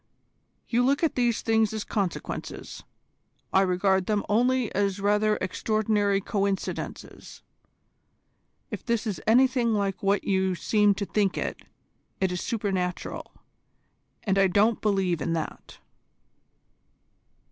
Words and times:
"You 0.67 0.83
look 0.83 1.03
at 1.03 1.13
these 1.13 1.43
things 1.43 1.73
as 1.73 1.83
consequences, 1.83 2.83
I 3.53 3.61
regard 3.61 4.07
them 4.07 4.23
only 4.27 4.73
as 4.73 4.99
rather 4.99 5.37
extraordinary 5.39 6.19
coincidences. 6.21 7.43
If 8.71 8.83
this 8.83 9.05
is 9.05 9.21
anything 9.27 9.75
like 9.75 10.01
what 10.01 10.23
you 10.23 10.55
seem 10.55 10.95
to 10.95 11.05
think 11.05 11.37
it, 11.37 11.61
it 12.19 12.31
is 12.31 12.41
supernatural, 12.41 13.31
and 14.23 14.39
I 14.39 14.47
don't 14.47 14.81
believe 14.81 15.21
in 15.21 15.33
that." 15.33 15.77